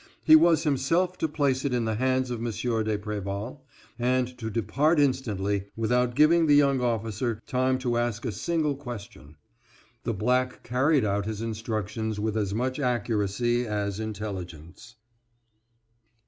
He 0.23 0.35
was 0.35 0.63
himself 0.63 1.15
to 1.19 1.27
place 1.27 1.63
it 1.63 1.75
in 1.75 1.85
the 1.85 1.93
hands 1.93 2.31
of 2.31 2.39
M. 2.39 2.45
de 2.45 2.97
Préval, 2.97 3.59
and 3.99 4.35
to 4.39 4.49
depart 4.49 4.99
instantly, 4.99 5.65
without 5.75 6.15
giving 6.15 6.47
the 6.47 6.55
young 6.55 6.81
officer 6.81 7.39
time 7.45 7.77
to 7.77 7.97
ask 7.99 8.25
a 8.25 8.31
single 8.31 8.75
question. 8.75 9.35
The 10.03 10.15
black 10.15 10.63
carried 10.63 11.05
out 11.05 11.27
his 11.27 11.43
instructions 11.43 12.19
with 12.19 12.35
as 12.35 12.51
much 12.51 12.79
accuracy 12.79 13.67
as 13.67 13.99
intelligence. 13.99 14.95